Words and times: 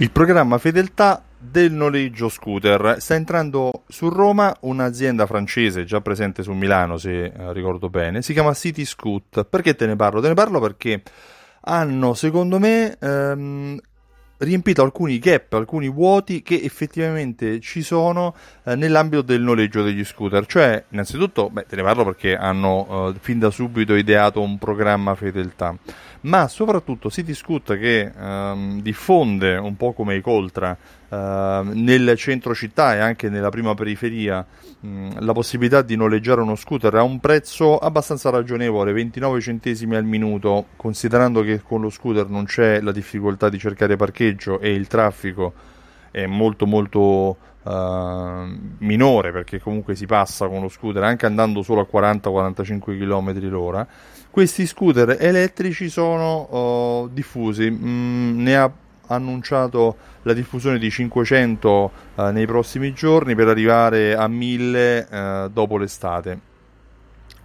Il 0.00 0.12
programma 0.12 0.58
Fedeltà 0.58 1.20
del 1.36 1.72
noleggio 1.72 2.28
scooter 2.28 2.98
sta 3.00 3.16
entrando 3.16 3.82
su 3.88 4.08
Roma 4.08 4.56
un'azienda 4.60 5.26
francese 5.26 5.84
già 5.84 6.00
presente 6.00 6.44
su 6.44 6.52
Milano, 6.52 6.96
se 6.98 7.24
eh, 7.24 7.52
ricordo 7.52 7.90
bene, 7.90 8.22
si 8.22 8.32
chiama 8.32 8.54
City 8.54 8.84
Scoot. 8.84 9.44
Perché 9.46 9.74
te 9.74 9.86
ne 9.86 9.96
parlo? 9.96 10.20
Te 10.20 10.28
ne 10.28 10.34
parlo 10.34 10.60
perché 10.60 11.02
hanno, 11.62 12.14
secondo 12.14 12.60
me, 12.60 12.96
ehm, 12.96 13.80
riempito 14.38 14.82
alcuni 14.82 15.18
gap, 15.18 15.52
alcuni 15.54 15.88
vuoti 15.88 16.42
che 16.42 16.60
effettivamente 16.62 17.60
ci 17.60 17.82
sono 17.82 18.34
eh, 18.64 18.74
nell'ambito 18.76 19.22
del 19.22 19.42
noleggio 19.42 19.82
degli 19.82 20.04
scooter. 20.04 20.46
Cioè, 20.46 20.84
innanzitutto, 20.90 21.50
beh, 21.50 21.66
te 21.66 21.76
ne 21.76 21.82
parlo 21.82 22.04
perché 22.04 22.36
hanno 22.36 23.12
eh, 23.14 23.18
fin 23.20 23.38
da 23.38 23.50
subito 23.50 23.94
ideato 23.94 24.40
un 24.40 24.58
programma 24.58 25.14
fedeltà, 25.14 25.76
ma 26.22 26.48
soprattutto 26.48 27.10
City 27.10 27.34
Scoot 27.34 27.78
che 27.78 28.12
ehm, 28.16 28.80
diffonde 28.80 29.56
un 29.56 29.76
po' 29.76 29.92
come 29.92 30.16
i 30.16 30.20
Coltra 30.20 30.76
Uh, 31.08 31.64
nel 31.72 32.14
centro 32.18 32.54
città 32.54 32.94
e 32.94 32.98
anche 32.98 33.30
nella 33.30 33.48
prima 33.48 33.72
periferia 33.72 34.44
mh, 34.80 35.24
la 35.24 35.32
possibilità 35.32 35.80
di 35.80 35.96
noleggiare 35.96 36.42
uno 36.42 36.54
scooter 36.54 36.94
a 36.96 37.02
un 37.02 37.18
prezzo 37.18 37.78
abbastanza 37.78 38.28
ragionevole, 38.28 38.92
29 38.92 39.40
centesimi 39.40 39.96
al 39.96 40.04
minuto, 40.04 40.66
considerando 40.76 41.42
che 41.42 41.62
con 41.62 41.80
lo 41.80 41.88
scooter 41.88 42.28
non 42.28 42.44
c'è 42.44 42.82
la 42.82 42.92
difficoltà 42.92 43.48
di 43.48 43.58
cercare 43.58 43.96
parcheggio 43.96 44.60
e 44.60 44.74
il 44.74 44.86
traffico 44.86 45.54
è 46.10 46.26
molto 46.26 46.66
molto 46.66 47.36
uh, 47.62 47.70
minore 48.78 49.32
perché 49.32 49.60
comunque 49.60 49.94
si 49.94 50.06
passa 50.06 50.48
con 50.48 50.60
lo 50.60 50.68
scooter 50.68 51.02
anche 51.02 51.26
andando 51.26 51.62
solo 51.62 51.80
a 51.80 51.86
40-45 51.90 52.98
km 52.98 53.48
l'ora. 53.48 53.86
Questi 54.30 54.66
scooter 54.66 55.16
elettrici 55.18 55.88
sono 55.88 57.02
uh, 57.02 57.08
diffusi, 57.08 57.70
mm, 57.70 58.40
ne 58.40 58.56
ha 58.56 58.70
annunciato 59.08 59.96
la 60.22 60.32
diffusione 60.32 60.78
di 60.78 60.90
500 60.90 61.92
eh, 62.14 62.30
nei 62.32 62.46
prossimi 62.46 62.92
giorni 62.92 63.34
per 63.34 63.48
arrivare 63.48 64.14
a 64.14 64.26
1000 64.28 65.08
eh, 65.08 65.48
dopo 65.52 65.76
l'estate. 65.76 66.40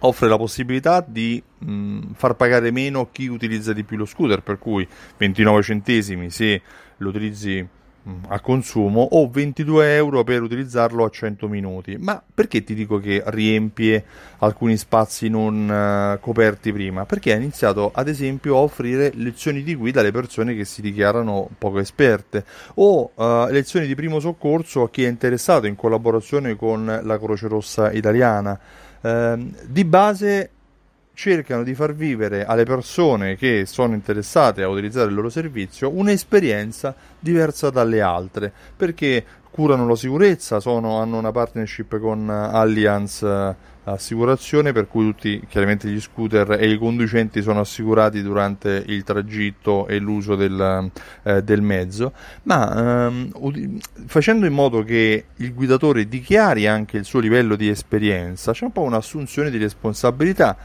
Offre 0.00 0.28
la 0.28 0.36
possibilità 0.36 1.04
di 1.06 1.42
mh, 1.58 2.12
far 2.14 2.34
pagare 2.34 2.70
meno 2.70 3.08
chi 3.10 3.26
utilizza 3.26 3.72
di 3.72 3.84
più 3.84 3.96
lo 3.96 4.04
scooter, 4.04 4.42
per 4.42 4.58
cui 4.58 4.86
29 5.16 5.62
centesimi 5.62 6.30
se 6.30 6.60
lo 6.98 7.08
utilizzi 7.08 7.66
Mm, 7.66 7.83
a 8.28 8.40
consumo 8.40 9.00
o 9.12 9.28
22 9.30 9.94
euro 9.94 10.24
per 10.24 10.42
utilizzarlo 10.42 11.04
a 11.04 11.08
100 11.08 11.48
minuti. 11.48 11.96
Ma 11.98 12.22
perché 12.34 12.62
ti 12.62 12.74
dico 12.74 12.98
che 12.98 13.22
riempie 13.26 14.04
alcuni 14.38 14.76
spazi 14.76 15.28
non 15.28 15.68
uh, 15.68 16.20
coperti 16.20 16.72
prima? 16.72 17.06
Perché 17.06 17.32
ha 17.32 17.36
iniziato 17.36 17.90
ad 17.94 18.08
esempio 18.08 18.56
a 18.56 18.60
offrire 18.60 19.12
lezioni 19.14 19.62
di 19.62 19.74
guida 19.74 20.00
alle 20.00 20.12
persone 20.12 20.54
che 20.54 20.64
si 20.64 20.82
dichiarano 20.82 21.48
poco 21.56 21.78
esperte 21.78 22.44
o 22.74 23.12
uh, 23.14 23.46
lezioni 23.50 23.86
di 23.86 23.94
primo 23.94 24.20
soccorso 24.20 24.82
a 24.82 24.90
chi 24.90 25.04
è 25.04 25.08
interessato 25.08 25.66
in 25.66 25.76
collaborazione 25.76 26.56
con 26.56 27.00
la 27.02 27.18
Croce 27.18 27.48
Rossa 27.48 27.90
italiana. 27.90 28.58
Uh, 29.00 29.52
di 29.66 29.84
base 29.84 30.50
cercano 31.14 31.62
di 31.62 31.74
far 31.74 31.94
vivere 31.94 32.44
alle 32.44 32.64
persone 32.64 33.36
che 33.36 33.64
sono 33.66 33.94
interessate 33.94 34.62
a 34.62 34.68
utilizzare 34.68 35.08
il 35.08 35.14
loro 35.14 35.30
servizio 35.30 35.90
un'esperienza 35.90 36.94
diversa 37.18 37.70
dalle 37.70 38.00
altre, 38.00 38.52
perché 38.76 39.24
curano 39.50 39.86
la 39.86 39.96
sicurezza, 39.96 40.58
sono, 40.58 41.00
hanno 41.00 41.16
una 41.16 41.30
partnership 41.30 41.98
con 42.00 42.28
Allianz 42.28 43.22
eh, 43.22 43.72
Assicurazione 43.86 44.72
per 44.72 44.88
cui 44.88 45.04
tutti 45.04 45.44
chiaramente 45.46 45.88
gli 45.88 46.00
scooter 46.00 46.52
e 46.52 46.70
i 46.70 46.78
conducenti 46.78 47.42
sono 47.42 47.60
assicurati 47.60 48.22
durante 48.22 48.82
il 48.86 49.04
tragitto 49.04 49.86
e 49.88 49.98
l'uso 49.98 50.36
del, 50.36 50.90
eh, 51.22 51.42
del 51.42 51.60
mezzo, 51.60 52.12
ma 52.44 53.06
ehm, 53.06 53.78
facendo 54.06 54.46
in 54.46 54.54
modo 54.54 54.82
che 54.84 55.26
il 55.36 55.52
guidatore 55.52 56.08
dichiari 56.08 56.66
anche 56.66 56.96
il 56.96 57.04
suo 57.04 57.20
livello 57.20 57.56
di 57.56 57.68
esperienza, 57.68 58.52
c'è 58.52 58.64
un 58.64 58.72
po' 58.72 58.80
un'assunzione 58.80 59.50
di 59.50 59.58
responsabilità 59.58 60.56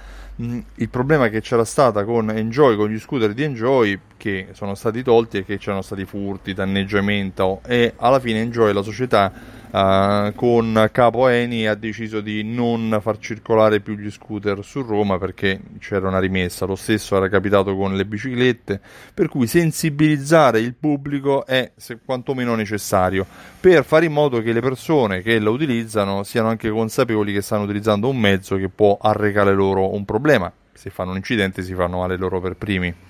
Mm, 0.41 0.59
il 0.75 0.89
problema 0.89 1.27
che 1.27 1.41
c'era 1.41 1.65
stata 1.65 2.05
con 2.05 2.29
Enjoy, 2.29 2.77
con 2.77 2.89
gli 2.89 2.99
scooter 2.99 3.33
di 3.33 3.43
Enjoy, 3.43 3.99
che 4.19 4.49
sono 4.51 4.75
stati 4.75 5.01
tolti 5.01 5.37
e 5.37 5.45
che 5.45 5.57
c'erano 5.57 5.81
stati 5.81 6.03
furti, 6.03 6.53
danneggiamento 6.53 7.61
e 7.65 7.93
alla 7.95 8.19
fine 8.19 8.41
Enjoy, 8.41 8.73
la 8.73 8.81
società 8.81 9.31
uh, 9.71 10.33
con 10.35 10.89
capo 10.91 11.29
Eni, 11.29 11.65
ha 11.67 11.73
deciso 11.73 12.19
di 12.19 12.43
non 12.43 12.99
far 13.01 13.17
circolare 13.17 13.79
più 13.79 13.95
gli 13.95 14.11
scooter 14.11 14.61
su 14.61 14.81
Roma 14.81 15.17
perché 15.17 15.61
c'era 15.79 16.09
una 16.09 16.19
rimessa. 16.19 16.65
Lo 16.65 16.75
stesso 16.75 17.15
era 17.15 17.29
capitato 17.29 17.77
con 17.77 17.95
le 17.95 18.05
biciclette, 18.05 18.81
per 19.13 19.29
cui 19.29 19.47
sensibilizzare 19.47 20.59
il 20.59 20.73
pubblico 20.73 21.45
è 21.45 21.71
se 21.77 21.99
quantomeno 22.03 22.55
necessario 22.55 23.25
per 23.59 23.85
fare 23.85 24.05
in 24.05 24.11
modo 24.11 24.41
che 24.41 24.51
le 24.51 24.59
persone 24.59 25.21
che 25.21 25.39
la 25.39 25.49
utilizzano 25.49 26.23
siano 26.23 26.49
anche 26.49 26.69
consapevoli 26.69 27.31
che 27.31 27.41
stanno 27.41 27.63
utilizzando 27.63 28.09
un 28.09 28.17
mezzo 28.17 28.57
che 28.57 28.67
può 28.67 28.97
arrecare 28.99 29.53
loro 29.53 29.93
un 29.93 30.03
problema, 30.03 30.51
se 30.73 30.89
fanno 30.89 31.11
un 31.11 31.17
incidente 31.17 31.63
si 31.63 31.73
fanno 31.73 31.99
male 31.99 32.17
loro 32.17 32.41
per 32.41 32.55
primi. 32.57 33.08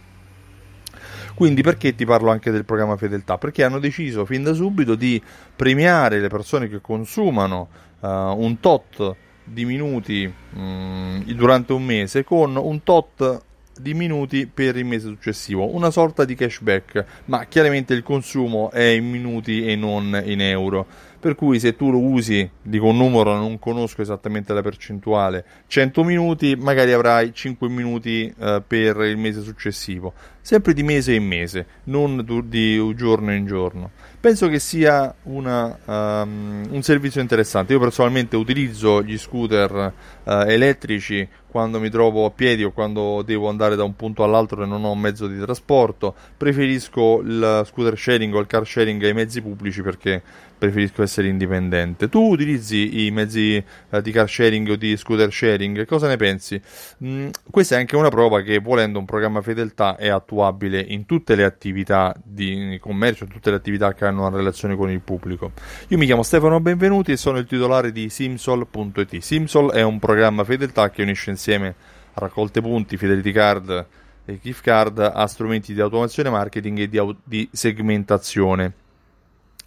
Quindi 1.39 1.61
perché 1.61 1.95
ti 1.95 2.03
parlo 2.03 2.31
anche 2.31 2.51
del 2.51 2.65
programma 2.65 2.97
fedeltà? 2.97 3.37
Perché 3.37 3.63
hanno 3.63 3.79
deciso 3.79 4.25
fin 4.25 4.43
da 4.43 4.51
subito 4.51 4.95
di 4.95 5.23
premiare 5.55 6.19
le 6.19 6.27
persone 6.27 6.67
che 6.67 6.81
consumano 6.81 7.69
uh, 8.01 8.07
un 8.09 8.57
tot 8.59 9.15
di 9.45 9.63
minuti 9.63 10.29
um, 10.55 11.23
durante 11.23 11.71
un 11.71 11.85
mese 11.85 12.25
con 12.25 12.57
un 12.57 12.83
tot 12.83 13.41
di 13.79 13.93
minuti 13.93 14.47
per 14.47 14.75
il 14.75 14.83
mese 14.83 15.07
successivo, 15.07 15.73
una 15.73 15.91
sorta 15.91 16.25
di 16.25 16.35
cashback, 16.35 17.05
ma 17.27 17.45
chiaramente 17.45 17.93
il 17.93 18.03
consumo 18.03 18.69
è 18.71 18.83
in 18.83 19.09
minuti 19.09 19.65
e 19.65 19.77
non 19.77 20.21
in 20.25 20.41
euro. 20.41 20.85
Per 21.19 21.35
cui 21.35 21.59
se 21.59 21.75
tu 21.75 21.91
lo 21.91 21.99
usi, 21.99 22.49
dico 22.61 22.85
un 22.85 22.95
numero, 22.95 23.35
non 23.35 23.59
conosco 23.59 24.01
esattamente 24.01 24.53
la 24.53 24.61
percentuale, 24.61 25.43
100 25.67 26.03
minuti, 26.05 26.55
magari 26.55 26.93
avrai 26.93 27.33
5 27.33 27.67
minuti 27.67 28.33
eh, 28.39 28.63
per 28.65 29.01
il 29.01 29.17
mese 29.17 29.41
successivo, 29.41 30.13
sempre 30.39 30.71
di 30.73 30.81
mese 30.81 31.13
in 31.13 31.27
mese, 31.27 31.65
non 31.85 32.25
di 32.47 32.95
giorno 32.95 33.33
in 33.33 33.45
giorno. 33.45 33.91
Penso 34.21 34.49
che 34.49 34.59
sia 34.59 35.15
una, 35.23 35.77
um, 35.85 36.67
un 36.71 36.81
servizio 36.81 37.21
interessante. 37.21 37.71
Io 37.71 37.79
personalmente 37.79 38.35
utilizzo 38.35 39.01
gli 39.01 39.17
scooter 39.17 39.93
uh, 40.23 40.31
elettrici 40.45 41.25
quando 41.47 41.79
mi 41.79 41.89
trovo 41.89 42.25
a 42.25 42.29
piedi 42.29 42.65
o 42.65 42.71
quando 42.71 43.21
devo 43.25 43.47
andare 43.47 43.77
da 43.77 43.83
un 43.83 43.95
punto 43.95 44.25
all'altro 44.25 44.61
e 44.61 44.65
non 44.65 44.83
ho 44.83 44.93
mezzo 44.93 45.25
di 45.25 45.39
trasporto. 45.39 46.13
Preferisco 46.35 47.21
il 47.21 47.63
scooter 47.65 47.97
sharing 47.97 48.35
o 48.35 48.39
il 48.39 48.47
car 48.47 48.67
sharing 48.67 49.01
ai 49.03 49.13
mezzi 49.13 49.41
pubblici 49.41 49.81
perché 49.81 50.21
preferisco 50.57 51.01
essere 51.09 51.27
indipendente. 51.27 52.07
Tu 52.07 52.21
utilizzi 52.21 53.05
i 53.05 53.11
mezzi 53.11 53.61
uh, 53.89 53.99
di 53.99 54.11
car 54.11 54.29
sharing 54.29 54.69
o 54.69 54.75
di 54.75 54.95
scooter 54.95 55.33
sharing? 55.33 55.85
Cosa 55.85 56.07
ne 56.07 56.15
pensi? 56.15 56.61
Mm, 57.03 57.29
questa 57.49 57.75
è 57.75 57.79
anche 57.79 57.95
una 57.95 58.09
prova 58.09 58.41
che 58.41 58.59
volendo 58.59 58.99
un 58.99 59.05
programma 59.05 59.41
fedeltà 59.41 59.97
è 59.97 60.07
attuabile 60.07 60.79
in 60.79 61.05
tutte 61.05 61.35
le 61.35 61.43
attività 61.43 62.15
di 62.23 62.77
commercio, 62.79 63.23
in 63.23 63.31
tutte 63.31 63.49
le 63.49 63.55
attività 63.55 63.93
che 63.93 64.05
hanno 64.05 64.27
una 64.27 64.37
relazione 64.37 64.75
con 64.75 64.91
il 64.91 65.01
pubblico. 65.01 65.51
Io 65.87 65.97
mi 65.97 66.05
chiamo 66.05 66.21
Stefano 66.23 66.59
Benvenuti 66.59 67.11
e 67.11 67.17
sono 67.17 67.39
il 67.39 67.47
titolare 67.47 67.91
di 67.91 68.09
Simsol.it. 68.09 69.17
Simsol 69.17 69.71
è 69.71 69.81
un 69.81 69.97
programma 69.97 70.43
fedeltà 70.43 70.89
che 70.91 71.01
unisce 71.01 71.31
insieme 71.31 71.73
raccolte 72.13 72.61
punti, 72.61 72.97
fidelity 72.97 73.31
card 73.31 73.85
e 74.25 74.39
gift 74.41 74.61
card 74.61 74.99
a 74.99 75.25
strumenti 75.25 75.73
di 75.73 75.81
automazione 75.81 76.29
marketing 76.29 76.79
e 76.79 76.87
di, 76.87 76.97
au- 76.97 77.15
di 77.23 77.49
segmentazione. 77.51 78.87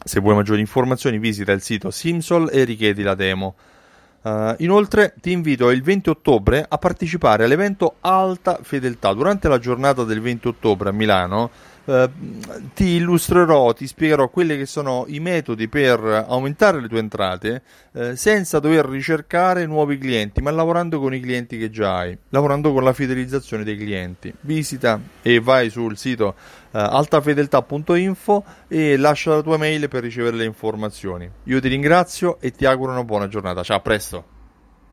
Se 0.05 0.19
vuoi 0.21 0.35
maggiori 0.35 0.61
informazioni 0.61 1.19
visita 1.19 1.53
il 1.53 1.63
sito 1.63 1.91
Simsol 1.91 2.51
e 2.53 2.65
richiedi 2.65 3.03
la 3.03 3.15
demo. 3.15 3.55
Uh, 4.23 4.55
inoltre 4.59 5.15
ti 5.21 5.33
invito 5.33 5.71
il 5.71 5.83
20 5.83 6.11
ottobre 6.11 6.65
a 6.69 6.79
partecipare 6.79 7.45
all'evento 7.45 7.97
Alta 8.01 8.59
Fedeltà. 8.63 9.13
Durante 9.13 9.49
la 9.49 9.59
giornata 9.59 10.05
del 10.05 10.21
20 10.21 10.49
ottobre 10.49 10.89
a 10.89 10.93
Milano 10.93 11.51
uh, 11.85 12.11
ti 12.75 12.97
illustrerò, 12.97 13.73
ti 13.73 13.87
spiegherò 13.87 14.29
quelli 14.29 14.57
che 14.57 14.67
sono 14.67 15.05
i 15.09 15.21
metodi 15.21 15.69
per 15.69 16.27
aumentare 16.29 16.81
le 16.81 16.89
tue 16.89 16.99
entrate 16.99 17.63
uh, 17.93 18.15
senza 18.15 18.59
dover 18.59 18.87
ricercare 18.87 19.67
nuovi 19.67 19.99
clienti, 19.99 20.41
ma 20.41 20.51
lavorando 20.51 21.01
con 21.01 21.15
i 21.15 21.21
clienti 21.21 21.59
che 21.59 21.71
già 21.71 21.99
hai, 21.99 22.17
lavorando 22.31 22.73
con 22.73 22.85
la 22.85 22.93
fidelizzazione 22.93 23.65
dei 23.65 23.77
clienti. 23.77 24.33
Visita 24.41 25.01
e 25.23 25.41
vai 25.41 25.71
sul 25.71 25.97
sito 25.97 26.35
altafedeltà.info 26.73 28.45
e 28.69 28.97
lascia 28.97 29.35
la 29.35 29.43
tua 29.43 29.59
mail 29.59 29.89
per 29.89 30.03
ricevere 30.03 30.37
le 30.37 30.45
informazioni. 30.45 31.31
Io 31.45 31.61
ti 31.61 31.69
ringrazio 31.69 32.41
e 32.41 32.51
ti 32.51 32.65
auguro 32.65 32.93
una 32.93 33.05
buona 33.05 33.29
giornata. 33.29 33.63
Ciao, 33.63 33.77
a 33.77 33.81
presto. 33.81 34.32